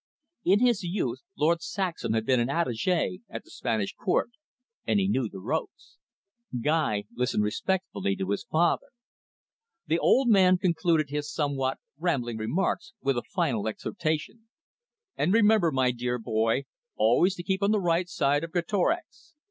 In 0.43 0.61
his 0.61 0.81
youth, 0.81 1.19
Lord 1.37 1.61
Saxham 1.61 2.13
had 2.13 2.25
been 2.25 2.39
an 2.39 2.49
attache 2.49 3.19
at 3.29 3.43
the 3.43 3.51
Spanish 3.51 3.93
Court, 3.93 4.31
and 4.87 4.99
he 4.99 5.07
knew 5.07 5.29
the 5.29 5.37
ropes. 5.39 5.99
Guy 6.59 7.03
listened 7.13 7.43
respectfully 7.43 8.15
to 8.15 8.31
his 8.31 8.43
father. 8.43 8.87
The 9.85 9.99
old 9.99 10.27
man 10.27 10.57
concluded 10.57 11.11
his 11.11 11.31
somewhat 11.31 11.77
rambling 11.99 12.37
remarks 12.37 12.93
with 13.03 13.15
a 13.15 13.21
final 13.21 13.67
exhortation. 13.67 14.47
"And 15.17 15.31
remember, 15.35 15.71
my 15.71 15.91
dear 15.91 16.17
boy, 16.17 16.63
always 16.97 17.35
to 17.35 17.43
keep 17.43 17.61
on 17.61 17.69
the 17.69 17.79
right 17.79 18.09
side 18.09 18.43
of 18.43 18.51
Greatorex. 18.53 19.35